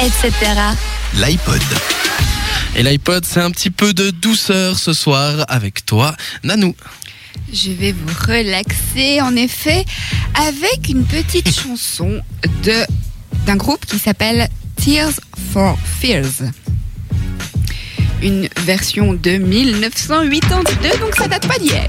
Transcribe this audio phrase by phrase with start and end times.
[0.00, 0.32] etc.
[1.14, 1.60] L'iPod.
[2.76, 6.74] Et l'iPod, c'est un petit peu de douceur ce soir avec toi, Nanou.
[7.52, 9.84] Je vais vous relaxer en effet
[10.34, 12.20] avec une petite chanson
[12.64, 12.84] de
[13.46, 15.20] d'un groupe qui s'appelle Tears
[15.52, 16.50] for Fears.
[18.22, 21.88] Une version de 1982, donc ça date pas d'hier.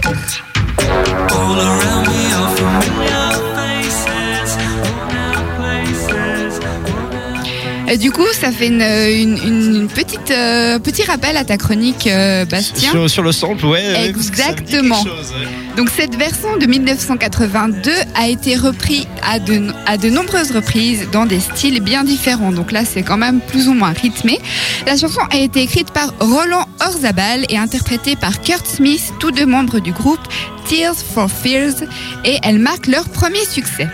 [7.93, 9.37] Et du coup, ça fait une, une-
[9.81, 12.89] une petite euh, petit rappel à ta chronique, euh, Bastien.
[12.91, 14.07] Sur, sur le sample, ouais.
[14.07, 14.95] Exactement.
[15.03, 15.47] chose, ouais.
[15.75, 21.25] Donc cette version de 1982 a été reprise à de, à de nombreuses reprises dans
[21.25, 22.51] des styles bien différents.
[22.53, 24.39] Donc là, c'est quand même plus ou moins rythmé.
[24.87, 29.45] La chanson a été écrite par Roland Orzabal et interprétée par Kurt Smith, tous deux
[29.45, 30.19] membres du groupe
[30.67, 31.83] Tears for Fears,
[32.23, 33.87] et elle marque leur premier succès.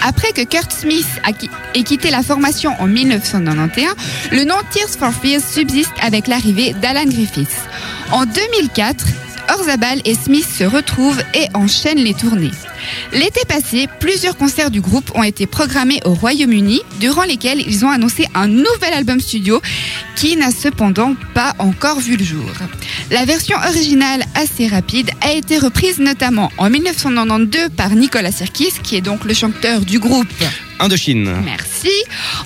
[0.00, 1.06] Après que Kurt Smith
[1.74, 3.94] ait quitté la formation en 1991,
[4.32, 7.56] le nom Tears for Fears subsiste avec l'arrivée d'Alan Griffiths.
[8.12, 9.04] En 2004,
[9.54, 12.50] Orzabal et Smith se retrouvent et enchaînent les tournées.
[13.12, 17.90] L'été passé, plusieurs concerts du groupe ont été programmés au Royaume-Uni, durant lesquels ils ont
[17.90, 19.60] annoncé un nouvel album studio
[20.18, 22.50] qui n'a cependant pas encore vu le jour.
[23.12, 28.96] La version originale, assez rapide, a été reprise notamment en 1992 par Nicolas Sirkis, qui
[28.96, 30.26] est donc le chanteur du groupe
[30.80, 31.36] Indochine.
[31.44, 31.92] Merci.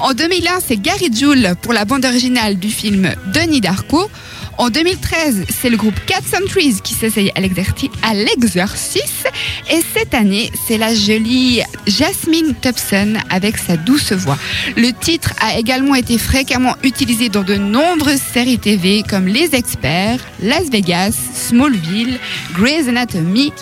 [0.01, 4.11] En 2001, c'est Gary Jules pour la bande originale du film Denis Darko.
[4.59, 9.25] En 2013, c'est le groupe Cat Centuries qui s'essaye à l'exercice.
[9.71, 14.39] Et cette année, c'est la jolie Jasmine Thompson avec sa douce voix.
[14.77, 20.19] Le titre a également été fréquemment utilisé dans de nombreuses séries TV comme Les Experts,
[20.43, 22.19] Las Vegas, Smallville,
[22.55, 23.53] Grey's Anatomy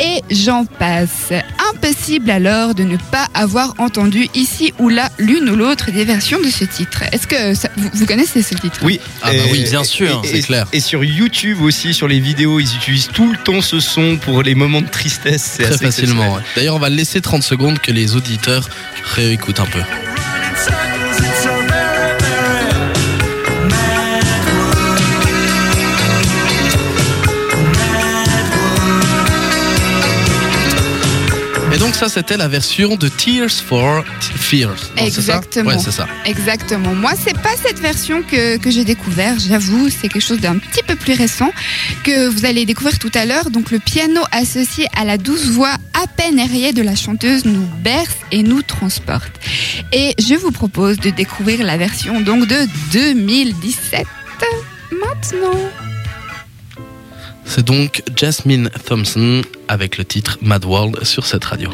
[0.00, 1.32] et j'en passe.
[1.74, 6.40] Impossible alors de ne pas avoir entendu ici ou là l'une ou l'autre des versions
[6.40, 7.02] de ce titre.
[7.12, 8.78] Est-ce que ça- vous, vous connaissez ce titre?
[8.82, 9.00] Oui.
[9.22, 10.66] Ah bah oui, bien sûr, c'est clair.
[10.72, 14.42] Et sur YouTube aussi, sur les vidéos, ils utilisent tout le temps ce son pour
[14.42, 15.37] les moments de tristesse.
[15.38, 16.38] Très assez facilement.
[16.56, 18.68] D'ailleurs, on va laisser 30 secondes que les auditeurs
[19.04, 19.80] réécoutent un peu.
[31.78, 34.90] Et donc ça, c'était la version de Tears for Fears.
[34.96, 35.70] Non, Exactement.
[35.70, 36.08] Ouais, c'est ça.
[36.24, 36.92] Exactement.
[36.92, 40.82] Moi, c'est pas cette version que, que j'ai découvert, j'avoue, c'est quelque chose d'un petit
[40.82, 41.52] peu plus récent
[42.02, 43.50] que vous allez découvrir tout à l'heure.
[43.50, 47.68] Donc, le piano associé à la douce voix à peine éraillée de la chanteuse nous
[47.84, 49.38] berce et nous transporte.
[49.92, 54.04] Et je vous propose de découvrir la version donc de 2017
[54.90, 55.87] maintenant.
[57.58, 61.70] C'est donc Jasmine Thompson avec le titre Mad World sur cette radio.